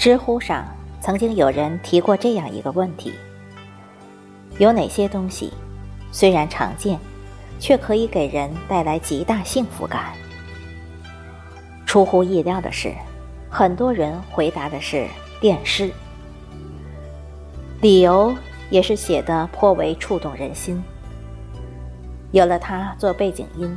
[0.00, 0.64] 知乎上
[0.98, 3.12] 曾经有人提过这样一个问题：
[4.56, 5.52] 有哪些东西
[6.10, 6.98] 虽然常见，
[7.58, 10.14] 却可以给人带来极大幸福感？
[11.84, 12.94] 出乎意料的是，
[13.50, 15.06] 很多人回答的是
[15.38, 15.90] 电视。
[17.82, 18.34] 理由
[18.70, 20.82] 也是写的颇为触动人心。
[22.32, 23.76] 有了它做背景音，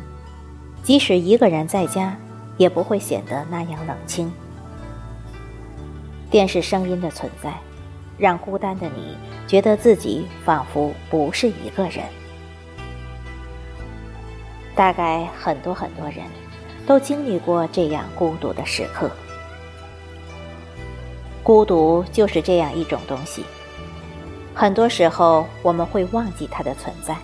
[0.83, 2.15] 即使一个人在家，
[2.55, 4.31] 也不会显得那样冷清。
[6.33, 7.53] 电视声音的存在，
[8.17, 12.03] 让孤单的你觉得自己仿佛不是一个人。
[14.73, 16.25] 大概很多很多人
[16.87, 19.11] 都经历过这样孤独的时刻。
[21.43, 23.45] 孤独就是这样一种东西，
[24.55, 27.15] 很多时候我们会忘记它的存在，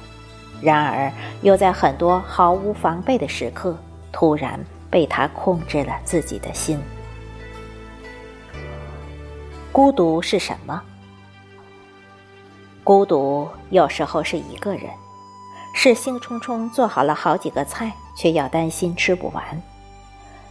[0.61, 3.75] 然而又在很多毫无防备的时刻，
[4.11, 6.79] 突然被它控制了自己的心。
[9.71, 10.81] 孤独是什么？
[12.83, 14.89] 孤独有时候是一个人，
[15.75, 19.43] 是兴冲冲做好了好几个菜，却要担心吃不完；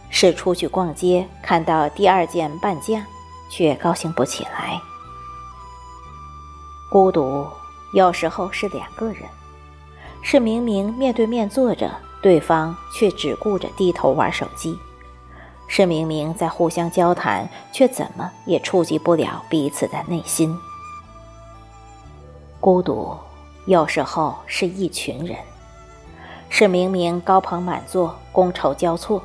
[0.09, 3.05] 是出去逛街看到第二件半价，
[3.51, 4.79] 却高兴不起来。
[6.89, 7.45] 孤独
[7.93, 9.23] 有时候是两个人，
[10.21, 11.91] 是明明面对面坐着，
[12.21, 14.79] 对方却只顾着低头玩手机。
[15.69, 20.53] 是明明在互相交谈，却怎么也触及不了彼此的内心。
[22.59, 23.15] 孤独
[23.65, 25.37] 有时候是一群人，
[26.49, 29.21] 是明明高朋满座、觥筹交错，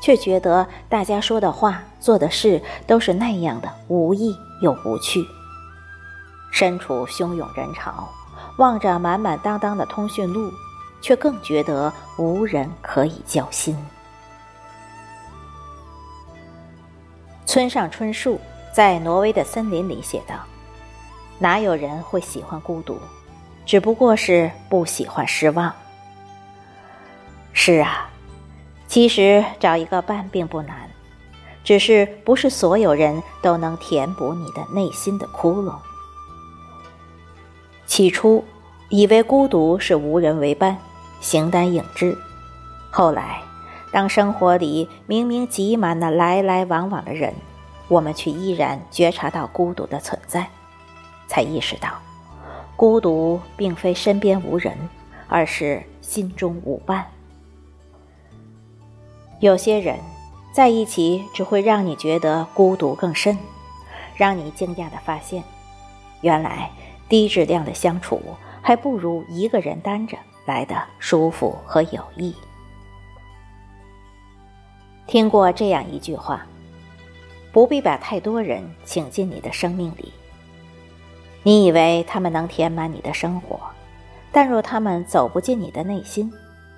[0.00, 5.22] 却觉得大家说的话、做的事都是那样的无意又无趣。
[6.52, 8.08] 身处汹涌人潮，
[8.58, 10.52] 望着满满当当的通讯录，
[11.02, 13.76] 却更觉得无人可以交心。
[17.50, 18.40] 村上春树
[18.72, 20.36] 在《挪威的森林》里写道
[21.36, 22.96] ：“哪有人会喜欢孤独？
[23.66, 25.74] 只不过是不喜欢失望。”
[27.52, 28.08] 是啊，
[28.86, 30.88] 其实找一个伴并不难，
[31.64, 35.74] 只是不是所有人都能填补你的内心的窟窿。
[37.84, 38.44] 起初
[38.90, 40.78] 以为孤独是无人为伴，
[41.20, 42.16] 形单影只，
[42.92, 43.42] 后来。
[43.92, 47.34] 当生活里明明挤满了来来往往的人，
[47.88, 50.48] 我们却依然觉察到孤独的存在，
[51.26, 51.94] 才意识到，
[52.76, 54.76] 孤独并非身边无人，
[55.26, 57.04] 而是心中无伴。
[59.40, 59.96] 有些人
[60.52, 63.36] 在一起只会让你觉得孤独更深，
[64.14, 65.42] 让你惊讶的发现，
[66.20, 66.70] 原来
[67.08, 68.20] 低质量的相处
[68.62, 72.32] 还不如一个人单着来的舒服和有益。
[75.10, 76.46] 听过这样一句话：
[77.50, 80.12] 不必把太多人请进你的生命里。
[81.42, 83.58] 你以为他们能填满你的生活，
[84.30, 86.32] 但若他们走不进你的内心，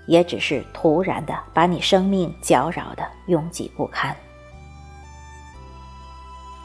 [0.07, 4.17] 也只是突然的把你生命搅扰的拥挤不堪。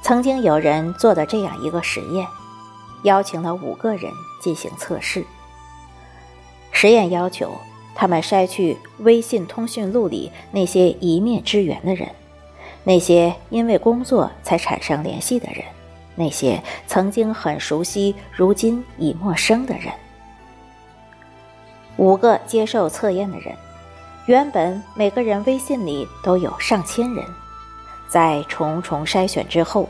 [0.02, 2.26] 曾经有人做的这样一个实验，
[3.04, 4.10] 邀请了五个人
[4.42, 5.22] 进行测试。
[6.72, 7.52] 实验要求。
[8.00, 12.08] 他们筛去微信通讯录里那些一面之缘的人，
[12.84, 15.66] 那些因为工作才产生联系的人，
[16.14, 19.92] 那些曾经很熟悉，如今已陌生的人。
[21.98, 23.56] 五个接受测验的人，
[24.28, 27.26] 原本每个人微信里都有上千人，
[28.08, 29.90] 在重重筛选之后，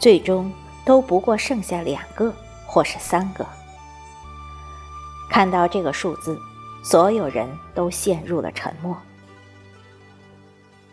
[0.00, 0.52] 最终
[0.84, 2.34] 都不过剩下两个
[2.66, 3.46] 或是三个。
[5.30, 6.36] 看到这个数字。
[6.82, 8.96] 所有人都陷入了沉默。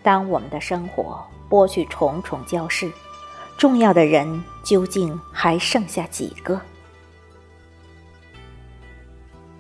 [0.03, 2.91] 当我们的生活剥去重重交饰，
[3.57, 6.59] 重要的人究竟还剩下几个？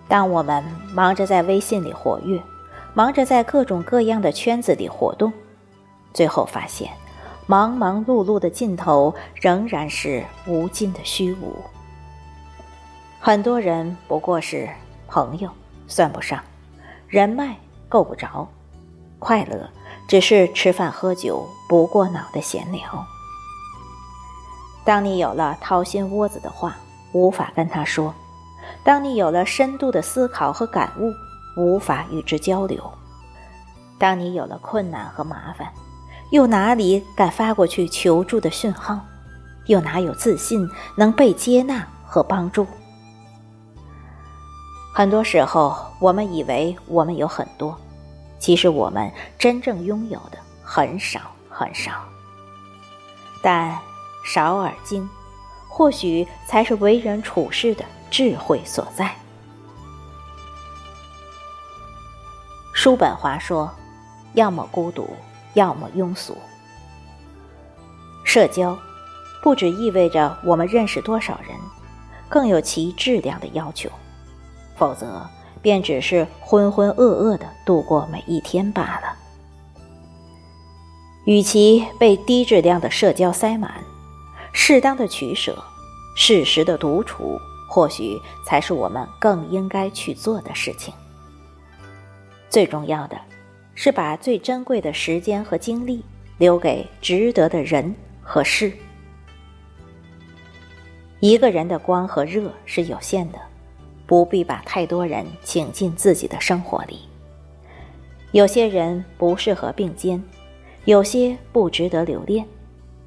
[0.07, 0.63] 当我们
[0.93, 2.41] 忙着在微信里活跃，
[2.93, 5.33] 忙着在各种各样的圈子里活动，
[6.13, 6.91] 最后发现，
[7.45, 11.61] 忙忙碌碌的尽头仍然是无尽的虚无。
[13.19, 14.69] 很多人不过是
[15.07, 15.49] 朋友。
[15.87, 16.43] 算不上，
[17.07, 17.55] 人脉
[17.87, 18.47] 够不着，
[19.19, 19.69] 快乐
[20.07, 23.05] 只是吃饭喝酒不过脑的闲聊。
[24.85, 26.77] 当你有了掏心窝子的话，
[27.13, 28.13] 无法跟他说；
[28.83, 31.13] 当你有了深度的思考和感悟，
[31.57, 32.79] 无法与之交流；
[33.97, 35.67] 当你有了困难和麻烦，
[36.31, 38.99] 又哪里敢发过去求助的讯号？
[39.65, 42.65] 又哪有自信能被接纳和帮助？
[44.97, 47.79] 很多时候，我们以为我们有很多，
[48.39, 51.19] 其实我们真正拥有的很少
[51.51, 51.91] 很少。
[53.43, 53.77] 但
[54.25, 55.07] 少而精，
[55.69, 59.13] 或许才是为人处事的智慧所在。
[62.73, 63.71] 叔本华说
[64.33, 65.15] ：“要么孤独，
[65.53, 66.35] 要么庸俗。”
[68.25, 68.75] 社交，
[69.43, 71.55] 不只意味着我们认识多少人，
[72.27, 73.91] 更有其质量的要求，
[74.77, 75.27] 否则
[75.61, 79.17] 便只是浑浑噩噩的度过每一天罢了。
[81.25, 83.83] 与其被低质量的社交塞满，
[84.53, 85.61] 适当的取舍，
[86.15, 87.37] 适时的独处，
[87.69, 90.93] 或许才是我们更应该去做的事情。
[92.49, 93.19] 最重要的，
[93.75, 96.01] 是把最珍贵的时间和精力
[96.37, 98.71] 留给值得的人和事。
[101.19, 103.39] 一个人的光和热是有限的，
[104.07, 107.01] 不必把太多人请进自己的生活里。
[108.31, 110.23] 有些人不适合并肩。
[110.85, 112.45] 有些不值得留恋，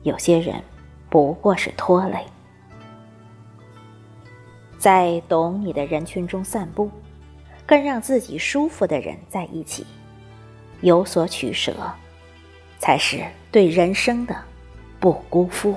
[0.02, 0.62] 有些人
[1.08, 2.18] 不过是拖累。
[4.76, 6.90] 在懂你的人群中散步，
[7.64, 9.86] 跟让自己舒服的人在一起，
[10.82, 11.74] 有所取舍，
[12.78, 14.36] 才是对人生的
[14.98, 15.74] 不辜负。